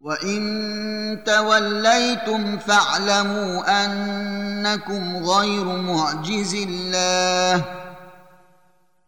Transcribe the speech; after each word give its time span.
وان 0.00 1.22
توليتم 1.26 2.58
فاعلموا 2.58 3.84
انكم 3.84 5.16
غير 5.16 5.64
معجز 5.64 6.54
الله 6.54 7.64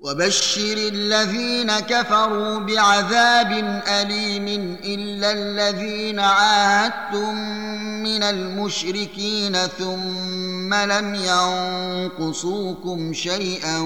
وبشر 0.01 0.77
الذين 0.77 1.73
كفروا 1.81 2.59
بعذاب 2.59 3.81
أليم 3.89 4.77
إلا 4.85 5.33
الذين 5.33 6.21
عاهدتم 6.21 7.35
من 8.03 8.23
المشركين 8.23 9.57
ثم 9.79 10.75
لم 10.75 11.15
ينقصوكم 11.15 13.13
شيئا 13.13 13.79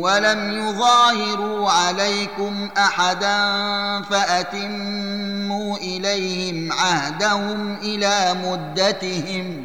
ولم 0.00 0.68
يظاهروا 0.68 1.70
عليكم 1.70 2.68
أحدا 2.78 3.36
فأتموا 4.10 5.76
إليهم 5.76 6.72
عهدهم 6.72 7.76
إلى 7.82 8.34
مدتهم 8.44 9.64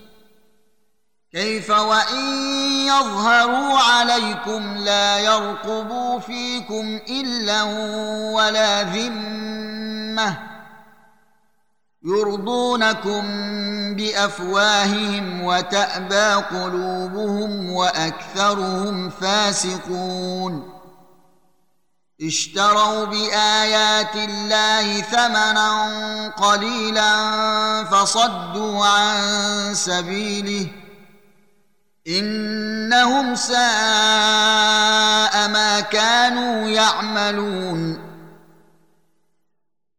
كيف 1.33 1.69
وإن 1.69 2.25
يظهروا 2.87 3.79
عليكم 3.79 4.77
لا 4.77 5.19
يرقبوا 5.19 6.19
فيكم 6.19 6.99
إلا 7.09 7.63
ولا 8.33 8.83
ذمة 8.83 10.37
يرضونكم 12.03 13.21
بأفواههم 13.95 15.43
وتأبى 15.43 16.43
قلوبهم 16.57 17.71
وأكثرهم 17.71 19.09
فاسقون 19.09 20.81
اشتروا 22.21 23.05
بآيات 23.05 24.15
الله 24.15 25.01
ثمنا 25.01 26.27
قليلا 26.27 27.13
فصدوا 27.83 28.85
عن 28.85 29.75
سبيله 29.75 30.80
إنهم 32.07 33.35
ساء 33.35 33.57
ما 35.47 35.79
كانوا 35.79 36.69
يعملون. 36.69 38.11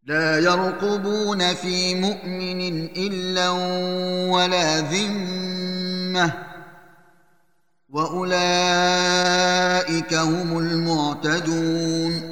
لا 0.04 0.38
يرقبون 0.38 1.54
في 1.54 1.94
مؤمن 1.94 2.84
إلا 2.96 3.50
ولا 4.30 4.80
ذمة. 4.80 6.32
وأولئك 7.88 8.54
هم 10.14 10.58
المعتدون. 10.58 12.31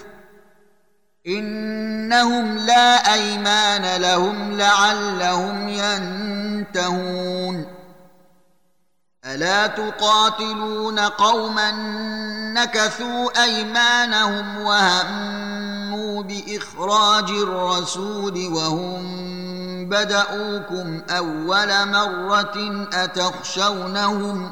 إنهم 1.27 2.57
لا 2.57 3.13
أيمان 3.13 4.01
لهم 4.01 4.51
لعلهم 4.57 5.69
ينتهون. 5.69 7.65
ألا 9.25 9.67
تقاتلون 9.67 10.99
قوما 10.99 11.71
نكثوا 12.53 13.43
أيمانهم 13.43 14.61
وهموا 14.61 16.23
بإخراج 16.23 17.29
الرسول 17.29 18.47
وهم 18.53 19.01
بدأوكم 19.89 21.01
أول 21.09 21.87
مرة 21.87 22.87
أتخشونهم 22.93 24.51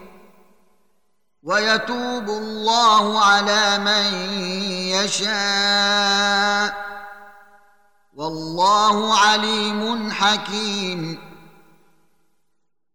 ويتوب 1.43 2.29
الله 2.29 3.25
على 3.25 3.77
من 3.77 4.13
يشاء. 4.89 6.75
والله 8.15 9.17
عليم 9.19 10.11
حكيم. 10.11 11.30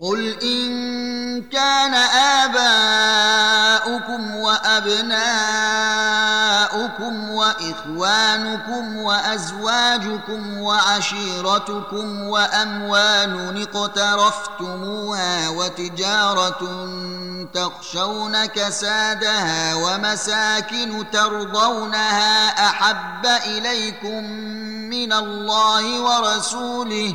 قل 0.00 0.38
ان 0.42 1.42
كان 1.42 1.94
اباؤكم 2.44 4.36
وابناؤكم 4.36 5.00
واخوانكم 7.30 8.96
وازواجكم 8.96 10.58
وعشيرتكم 10.58 12.22
واموال 12.22 13.66
اقترفتموها 13.74 15.48
وتجاره 15.48 16.88
تخشون 17.54 18.46
كسادها 18.46 19.74
ومساكن 19.74 21.10
ترضونها 21.12 22.48
احب 22.68 23.26
اليكم 23.26 24.24
من 24.90 25.12
الله 25.12 26.00
ورسوله 26.00 27.14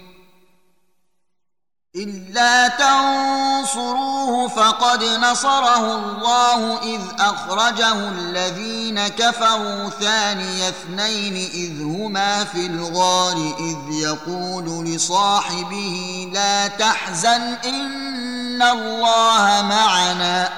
إلا 1.95 2.67
تنصروه 2.67 4.47
فقد 4.47 5.03
نصره 5.03 5.95
الله 5.95 6.83
إذ 6.83 7.01
أخرجه 7.19 8.09
الذين 8.09 9.07
كفروا 9.07 9.89
ثاني 9.89 10.69
اثنين 10.69 11.35
إذ 11.35 11.81
هما 11.81 12.43
في 12.43 12.65
الغار 12.65 13.55
إذ 13.59 13.77
يقول 13.93 14.85
لصاحبه 14.85 16.29
لا 16.33 16.67
تحزن 16.67 17.41
إن 17.65 18.61
الله 18.61 19.61
معنا. 19.61 20.49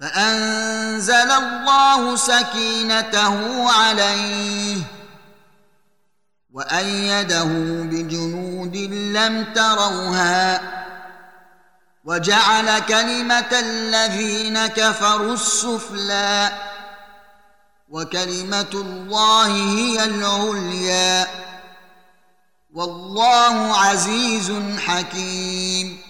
فأنزل 0.00 1.30
الله 1.30 2.16
سكينته 2.16 3.70
عليه 3.72 4.99
وأيده 6.52 7.44
بجنود 7.84 8.76
لم 9.16 9.52
تروها 9.54 10.60
وجعل 12.04 12.78
كلمة 12.78 13.52
الذين 13.52 14.66
كفروا 14.66 15.34
السفلى 15.34 16.52
وكلمة 17.88 18.70
الله 18.74 19.46
هي 19.46 20.04
العليا. 20.04 21.26
والله 22.74 23.76
عزيز 23.76 24.52
حكيم. 24.78 26.09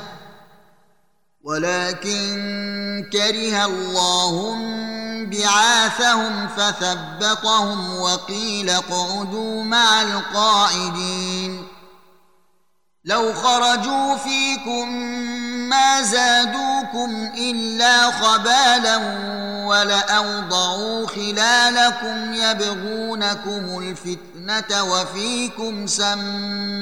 ولكن 1.43 3.09
كره 3.11 3.65
الله 3.65 4.55
بعاثهم 5.25 6.47
فثبطهم 6.47 7.99
وقيل 7.99 8.69
اقعدوا 8.69 9.63
مع 9.63 10.01
القاعدين. 10.01 11.67
لو 13.05 13.33
خرجوا 13.33 14.15
فيكم 14.15 14.89
ما 15.69 16.01
زادوكم 16.01 17.31
إلا 17.37 18.11
خبالا 18.11 18.97
ولأوضعوا 19.65 21.07
خلالكم 21.07 22.33
يبغونكم 22.33 23.79
الفتنة 23.79 24.83
وفيكم 24.83 25.87
سماعون 25.87 26.77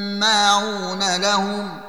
لهم 1.16 1.89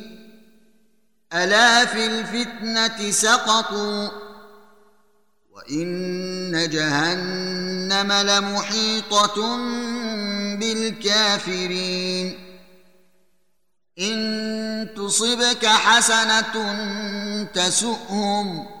ألا 1.33 1.85
في 1.85 2.05
الفتنة 2.05 3.11
سقطوا 3.11 4.09
وإن 5.51 6.69
جهنم 6.69 8.11
لمحيطة 8.11 9.57
بالكافرين. 10.57 12.51
إن 13.99 14.89
تصبك 14.97 15.65
حسنة 15.65 16.53
تسؤهم 17.53 18.80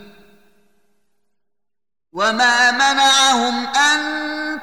وما 2.13 2.71
منعهم 2.71 3.67
ان 3.67 3.99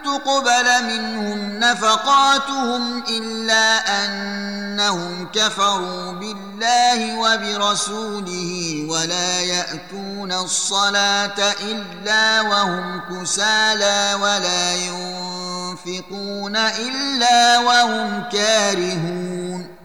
تقبل 0.04 0.84
منهم 0.84 1.58
نفقاتهم 1.58 3.04
الا 3.08 4.04
انهم 4.04 5.28
كفروا 5.32 6.12
بالله 6.12 7.14
وبرسوله 7.14 8.86
ولا 8.90 9.40
ياتون 9.40 10.32
الصلاه 10.32 11.52
الا 11.60 12.40
وهم 12.40 13.00
كسالى 13.00 14.18
ولا 14.22 14.74
ينفقون 14.74 16.56
الا 16.56 17.58
وهم 17.58 18.24
كارهون 18.32 19.76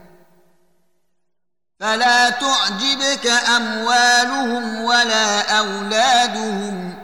فلا 1.80 2.30
تعجبك 2.30 3.26
اموالهم 3.26 4.80
ولا 4.80 5.58
اولادهم 5.58 7.03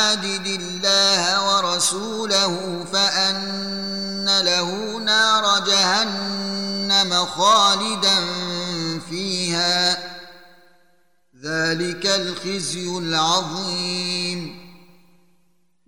يحادد 0.00 0.46
الله 0.46 1.22
ورسوله 1.48 2.84
فأن 2.92 4.40
له 4.44 4.98
نار 4.98 5.64
جهنم 5.66 7.26
خالدا 7.26 8.16
فيها. 9.10 9.98
ذلك 11.44 12.06
الخزي 12.06 12.98
العظيم. 12.98 14.60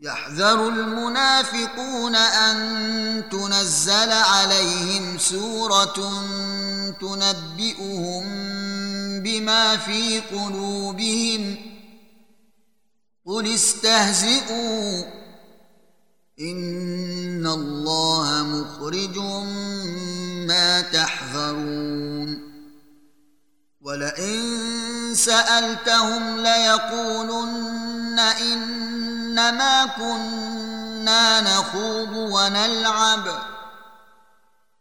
يحذر 0.03 0.69
المنافقون 0.69 2.17
أن 2.17 3.25
تنزل 3.31 4.13
عليهم 4.13 5.19
سورة 5.19 6.13
تنبئهم 7.01 8.25
بما 9.23 9.77
في 9.77 10.21
قلوبهم 10.21 11.72
قل 13.27 13.55
استهزئوا. 13.55 15.03
إن 16.41 17.47
الله 17.47 18.43
مخرج 18.43 19.19
ما 20.49 20.81
تحذرون. 20.81 22.53
ولئن 23.81 24.43
سألتهم 25.15 26.41
ليقولن 26.41 28.19
إنما 28.19 29.87
كنا 29.87 31.41
نخوض 31.41 32.13
ونلعب. 32.13 33.43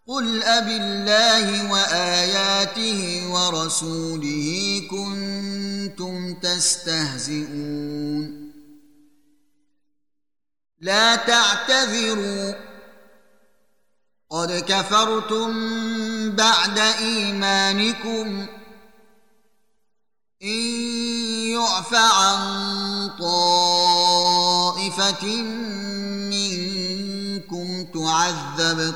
قل 0.08 0.44
أب 0.44 0.68
الله 0.68 1.72
وآياته 1.72 3.28
ورسوله 3.32 4.82
كنتم 5.88 6.34
تستهزئون. 6.34 7.52
لا 10.80 11.16
تعتذروا. 11.16 12.54
قد 14.30 14.52
كفرتم 14.68 15.52
بعد 16.36 16.80
إيمانكم. 16.80 18.48
إن 20.44 20.60
يعف 21.52 21.94
عن 21.94 22.40
طائفة 23.20 23.82
منكم 26.32 27.86
تعذب 27.86 28.96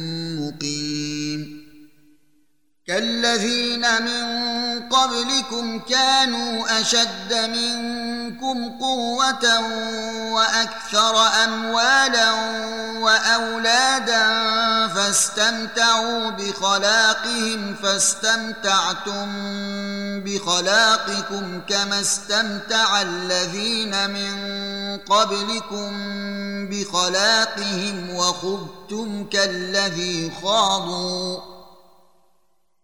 كالذين 2.91 4.01
من 4.01 4.23
قبلكم 4.89 5.79
كانوا 5.79 6.81
أشد 6.81 7.33
منكم 7.33 8.69
قوة 8.79 9.59
وأكثر 10.31 11.27
أموالا 11.43 12.31
وأولادا 12.99 14.27
فاستمتعوا 14.87 16.29
بخلاقهم 16.29 17.75
فاستمتعتم 17.83 19.29
بخلاقكم 20.19 21.61
كما 21.69 22.01
استمتع 22.01 23.01
الذين 23.01 24.09
من 24.09 24.33
قبلكم 24.97 25.91
بخلاقهم 26.69 28.15
وخذتم 28.15 29.25
كالذي 29.31 30.31
خاضوا 30.43 31.50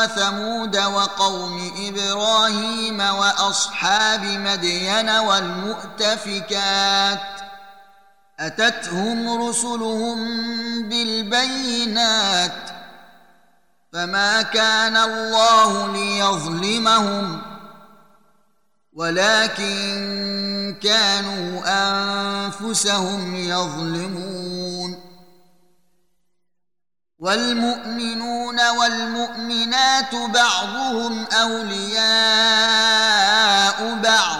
وثمود 0.00 0.76
وقوم 0.76 1.72
إبراهيم 1.78 3.00
وأصحاب 3.00 4.24
مدين 4.24 5.10
والمؤتفكات 5.10 6.60
أتتهم 8.40 9.48
رسلهم 9.48 10.18
بالبينات 10.88 12.70
فما 13.92 14.42
كان 14.42 14.96
الله 14.96 15.92
ليظلمهم 15.92 17.42
ولكن 18.92 20.76
كانوا 20.82 21.62
أنفسهم 21.66 23.34
يظلمون 23.34 24.99
والمؤمنون 27.20 28.68
والمؤمنات 28.70 30.14
بعضهم 30.14 31.26
أولياء 31.32 32.00
بعض 33.94 34.38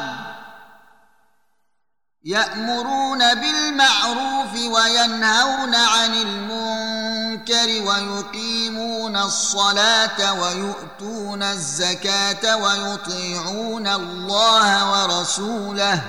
يأمرون 2.25 3.35
بالمعروف 3.35 4.55
وينهون 4.55 5.75
عن 5.75 6.15
المنكر 6.15 7.67
ويقيمون 7.89 9.17
الصلاة 9.17 10.41
ويؤتون 10.43 11.43
الزكاة 11.43 12.57
ويطيعون 12.57 13.89
الله 13.89 14.91
ورسوله 14.93 16.03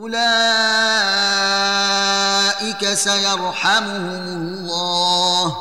أولئك 0.00 0.14
سيرحمهم 2.94 4.26
الله. 4.26 5.56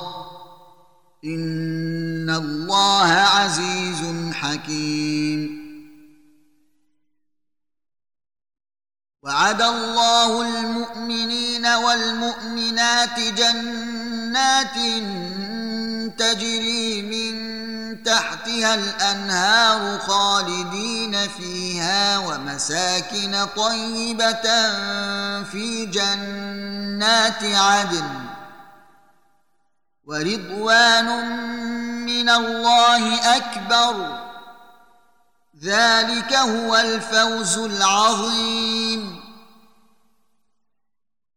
إن 1.25 2.29
الله 2.29 3.11
عزيز 3.11 4.33
حكيم. 4.33 5.59
وعد 9.23 9.61
الله 9.61 10.41
المؤمنين 10.41 11.65
والمؤمنات 11.65 13.19
جنات 13.19 14.77
تجري 16.07 17.01
من 17.01 17.33
تحتها 18.03 18.75
الأنهار 18.75 19.99
خالدين 19.99 21.27
فيها 21.27 22.17
ومساكن 22.17 23.45
طيبة 23.55 24.45
في 25.43 25.85
جنات 25.85 27.43
عدن 27.43 28.09
ورضوان 30.05 31.09
من 32.05 32.29
الله 32.29 33.35
أكبر. 33.37 33.95
ذلك 35.63 36.33
هو 36.33 36.75
الفوز 36.75 37.57
العظيم. 37.57 39.19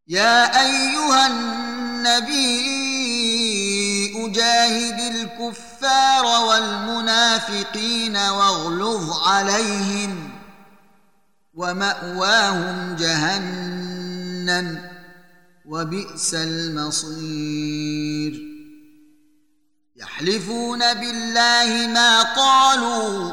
يا 0.08 0.60
أيها 0.60 1.26
النبي 1.26 2.71
جاهد 4.72 5.14
الكفار 5.14 6.24
والمنافقين 6.48 8.16
واغلظ 8.16 9.28
عليهم 9.28 10.30
ومأواهم 11.54 12.96
جهنم 12.96 14.90
وبئس 15.66 16.34
المصير. 16.34 17.52
يحلفون 19.96 20.94
بالله 20.94 21.86
ما 21.86 22.22
قالوا 22.22 23.32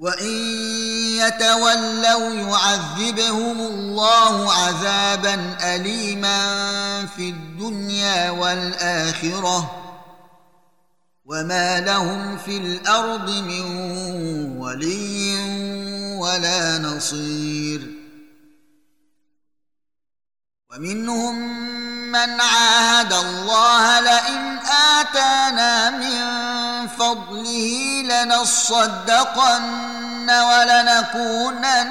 وان 0.00 0.32
يتولوا 1.20 2.34
يعذبهم 2.34 3.60
الله 3.60 4.52
عذابا 4.52 5.56
اليما 5.74 6.40
في 7.06 7.28
الدنيا 7.28 8.30
والاخره 8.30 9.76
وما 11.24 11.80
لهم 11.80 12.36
في 12.36 12.56
الأرض 12.56 13.30
من 13.30 13.62
ولي 14.58 15.36
ولا 16.18 16.78
نصير 16.78 17.80
ومنهم 20.70 21.34
من 22.12 22.40
عاهد 22.40 23.12
الله 23.12 24.00
لئن 24.00 24.58
اتانا 24.98 25.90
من 25.90 26.88
فضله 26.88 27.89
لنصدقن 28.10 29.70
ولنكونن 30.30 31.90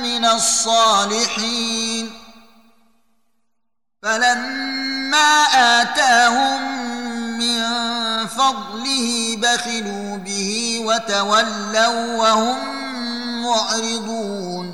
من 0.00 0.24
الصالحين. 0.24 2.12
فلما 4.02 5.44
آتاهم 5.80 6.60
من 7.38 7.62
فضله 8.26 9.36
بخلوا 9.42 10.16
به 10.16 10.80
وتولوا 10.84 12.16
وهم 12.16 12.58
معرضون. 13.42 14.73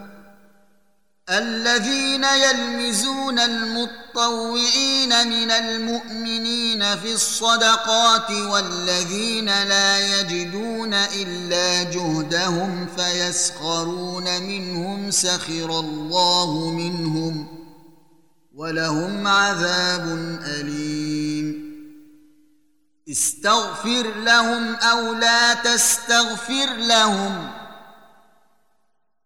الذين 1.31 2.23
يلمزون 2.23 3.39
المطوعين 3.39 5.27
من 5.27 5.51
المؤمنين 5.51 6.95
في 6.97 7.13
الصدقات 7.13 8.31
والذين 8.31 9.45
لا 9.45 10.19
يجدون 10.19 10.93
إلا 10.93 11.83
جهدهم 11.83 12.87
فيسخرون 12.97 14.41
منهم 14.43 15.11
سخر 15.11 15.79
الله 15.79 16.69
منهم 16.69 17.47
ولهم 18.55 19.27
عذاب 19.27 20.39
أليم. 20.45 21.71
استغفر 23.11 24.13
لهم 24.15 24.75
أو 24.75 25.13
لا 25.13 25.53
تستغفر 25.53 26.73
لهم 26.77 27.60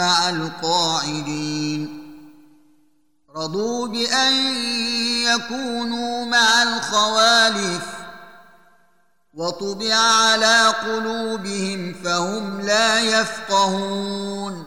مع 0.00 0.28
القاعدين. 0.28 2.00
رضوا 3.36 3.88
بأن 3.88 4.32
يكونوا 5.24 6.24
مع 6.24 6.62
الخوالف. 6.62 7.82
وطبع 9.34 9.94
على 9.94 10.66
قلوبهم 10.66 11.94
فهم 12.04 12.60
لا 12.60 13.00
يفقهون. 13.00 14.66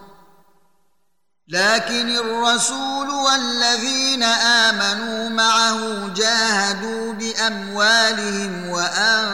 لكن 1.47 2.09
الرسول 2.09 3.09
والذين 3.09 4.23
آمنوا 4.23 5.29
معه 5.29 6.13
جاهدوا 6.13 7.13
بأموالهم 7.13 8.69
وأنفسهم. 8.69 9.33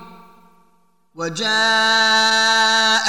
وجاء 1.15 1.45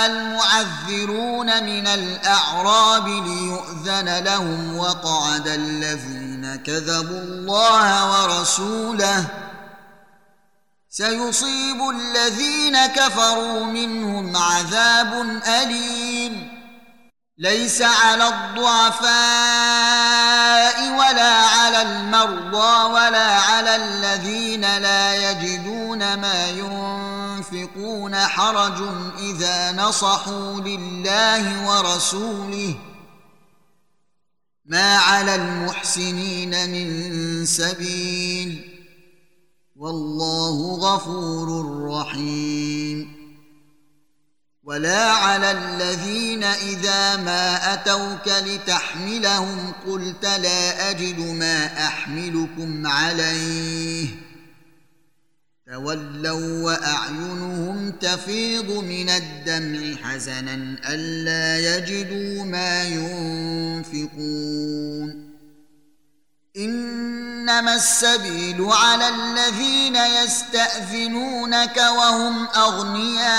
المعذرون 0.06 1.64
من 1.64 1.86
الأعراب 1.86 3.08
ليؤذن 3.08 4.18
لهم 4.18 4.76
وقعد 4.78 5.48
الذين 5.48 6.56
كذبوا 6.66 7.20
الله 7.20 8.10
ورسوله. 8.10 9.24
سيصيب 10.90 11.90
الذين 11.90 12.86
كفروا 12.86 13.64
منهم 13.64 14.36
عذاب 14.36 15.40
أليم. 15.62 16.62
ليس 17.38 17.82
على 17.82 18.28
الضعفاء 18.28 19.12
ولا 20.90 21.34
على 21.34 21.82
المرضى 21.82 22.92
ولا 22.92 23.38
على 23.38 23.76
الذين 23.76 24.78
لا 24.78 25.30
يجدون 25.30 26.14
ما 26.14 26.48
ينفقون 26.48 27.21
حرج 28.16 28.82
إذا 29.18 29.72
نصحوا 29.72 30.60
لله 30.60 31.68
ورسوله. 31.68 32.74
ما 34.64 34.96
على 34.96 35.34
المحسنين 35.34 36.70
من 36.70 37.46
سبيل. 37.46 38.68
والله 39.76 40.74
غفور 40.74 41.82
رحيم. 41.90 43.22
ولا 44.64 45.12
على 45.12 45.50
الذين 45.50 46.44
إذا 46.44 47.16
ما 47.16 47.74
أتوك 47.74 48.26
لتحملهم 48.26 49.72
قلت 49.86 50.24
لا 50.24 50.90
أجد 50.90 51.18
ما 51.18 51.86
أحملكم 51.86 52.86
عليه. 52.86 54.31
تولوا 55.72 56.64
وأعينهم 56.64 57.90
تفيض 57.90 58.70
من 58.70 59.08
الدمع 59.08 59.96
حزنا 60.02 60.76
ألا 60.88 61.76
يجدوا 61.76 62.44
ما 62.44 62.82
ينفقون. 62.82 64.52
إنما 66.56 67.74
السبيل 67.74 68.66
على 68.70 69.08
الذين 69.08 69.96
يستأذنونك 69.96 71.76
وهم 71.76 72.46
أغنياء. 72.56 73.32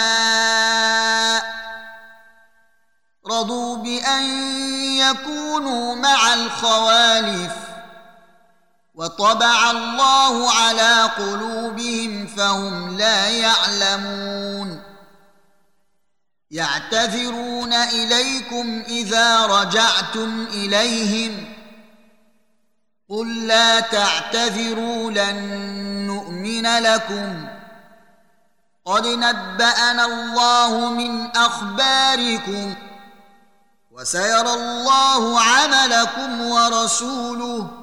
رضوا 3.27 3.77
بأن 3.77 4.23
يكونوا 4.97 5.95
مع 5.95 6.34
الخوالف. 6.34 7.72
وطبع 8.96 9.72
الله 9.72 10.52
على 10.52 11.04
قلوبهم 11.04 12.28
فهم 12.28 12.98
لا 12.98 13.30
يعلمون. 13.30 14.84
يعتذرون 16.52 17.74
إليكم 17.74 18.84
إذا 18.88 19.46
رجعتم 19.46 20.46
إليهم. 20.50 21.54
قل 23.10 23.48
لا 23.48 23.80
تعتذروا 23.80 25.12
لن 25.12 25.38
نؤمن 26.08 26.78
لكم. 26.84 27.48
قد 28.86 29.08
نبأنا 29.08 30.06
الله 30.06 30.89
من 30.89 31.38
أخباركم 31.38 32.76
وسيرى 33.91 34.54
الله 34.54 35.41
عملكم 35.41 36.41
ورسوله. 36.41 37.82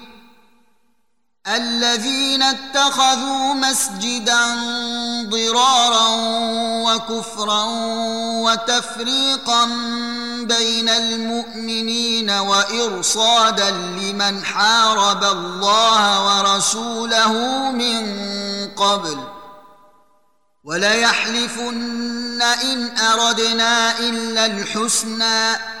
الذين 1.55 2.43
اتخذوا 2.43 3.53
مسجدا 3.53 4.55
ضرارا 5.29 6.07
وكفرا 6.83 7.63
وتفريقا 8.43 9.65
بين 10.41 10.89
المؤمنين 10.89 12.29
وإرصادا 12.29 13.71
لمن 13.71 14.45
حارب 14.45 15.23
الله 15.23 16.25
ورسوله 16.25 17.33
من 17.71 18.05
قبل. 18.67 19.17
وليحلفن 20.63 22.41
إن 22.41 22.97
أردنا 22.97 23.99
إلا 23.99 24.45
الحسنى. 24.45 25.80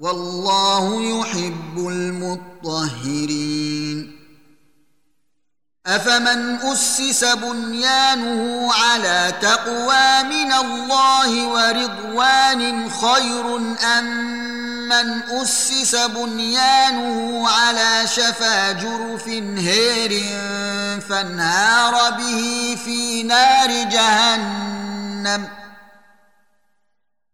والله 0.00 1.02
يحب 1.02 1.78
المطهرين. 1.78 3.44
أفمن 5.86 6.56
أسس 6.56 7.24
بنيانه 7.24 8.72
على 8.72 9.32
تقوى 9.42 10.22
من 10.22 10.52
الله 10.52 11.46
ورضوان 11.46 12.90
خير 12.90 13.56
أم 13.98 14.04
من 14.88 15.22
أسس 15.22 15.94
بنيانه 15.96 17.48
على 17.48 18.06
شفا 18.06 18.72
جرف 18.72 19.28
هير 19.58 20.10
فانهار 21.00 22.10
به 22.10 22.76
في 22.84 23.22
نار 23.22 23.70
جهنم؟ 23.90 25.63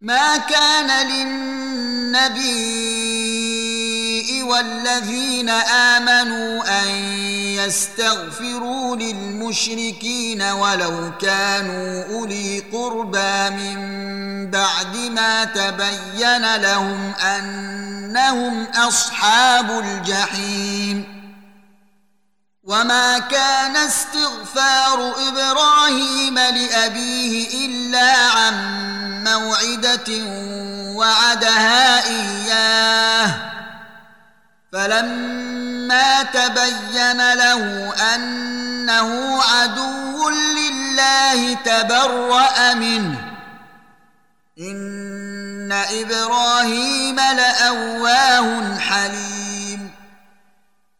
ما 0.00 0.36
كان 0.36 1.06
للنبي 1.08 2.48
والذين 4.42 5.48
آمنوا 5.48 6.82
أن 6.82 6.88
يستغفروا 7.58 8.96
للمشركين 8.96 10.42
ولو 10.42 11.12
كانوا 11.20 12.04
أولي 12.14 12.60
قربى 12.72 13.50
من 13.50 13.78
بعد 14.50 14.96
ما 14.96 15.44
تبين 15.44 16.56
لهم 16.56 17.12
أنهم 17.14 18.64
أصحاب 18.64 19.70
الجحيم 19.70 21.18
وما 22.64 23.18
كان 23.18 23.76
استغفار 23.76 25.14
إبراهيم 25.28 26.38
لأبيه 26.38 27.66
إلا 27.66 28.16
عن 28.26 28.87
موعده 29.96 30.96
وعدها 30.96 32.06
إياه. 32.06 33.34
فلما 34.72 36.22
تبين 36.22 37.34
له 37.34 37.94
أنه 38.14 39.42
عدو 39.42 40.28
لله 40.30 41.54
تبرأ 41.54 42.74
منه. 42.74 43.18
إن 44.58 45.72
إبراهيم 45.72 47.16
لأواه 47.16 48.78
حليم. 48.78 49.57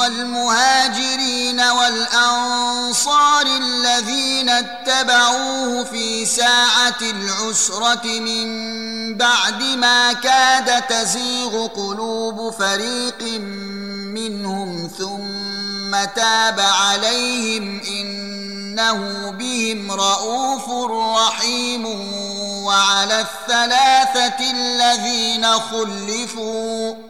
والمهاجرين 0.00 1.60
والأنصار 1.60 3.46
الذين 3.46 4.48
اتبعوه 4.48 5.84
في 5.84 6.26
ساعة 6.26 7.00
العسرة 7.02 8.06
من 8.06 8.50
بعد 9.16 9.62
ما 9.62 10.12
كاد 10.12 10.82
تزيغ 10.82 11.66
قلوب 11.66 12.52
فريق 12.52 13.22
منهم 14.14 14.90
ثم 14.98 16.04
تاب 16.16 16.60
عليهم 16.60 17.80
إنه 17.80 19.30
بهم 19.30 19.92
رءوف 19.92 20.70
رحيم 20.90 21.86
وعلى 22.64 23.20
الثلاثة 23.20 24.50
الذين 24.50 25.46
خلفوا 25.46 27.09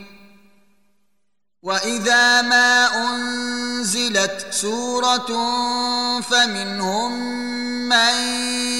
واذا 1.63 2.41
ما 2.41 2.87
انزلت 2.97 4.47
سوره 4.49 5.27
فمنهم 6.21 7.11
من 7.89 8.13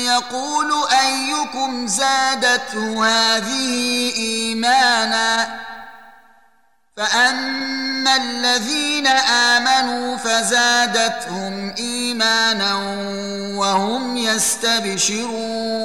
يقول 0.05 0.71
ايكم 1.01 1.87
زادته 1.87 3.05
هذه 3.05 4.13
ايمانا 4.17 5.59
فاما 6.97 8.15
الذين 8.15 9.07
امنوا 9.07 10.17
فزادتهم 10.17 11.73
ايمانا 11.77 12.75
وهم 13.57 14.17
يستبشرون 14.17 15.81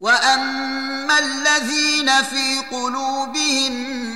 واما 0.00 1.18
الذين 1.18 2.22
في 2.22 2.58
قلوبهم 2.70 4.15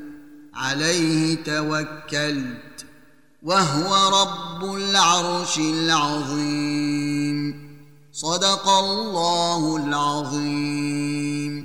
عليه 0.53 1.43
توكلت 1.43 2.85
وهو 3.43 4.21
رب 4.21 4.75
العرش 4.75 5.57
العظيم. 5.57 7.41
صدق 8.13 8.69
الله 8.69 9.77
العظيم. 9.77 11.60